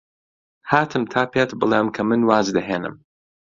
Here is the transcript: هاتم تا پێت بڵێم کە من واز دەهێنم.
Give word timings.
هاتم 0.71 1.03
تا 1.13 1.21
پێت 1.33 1.51
بڵێم 1.59 1.87
کە 1.95 2.01
من 2.09 2.21
واز 2.29 2.47
دەهێنم. 2.57 2.95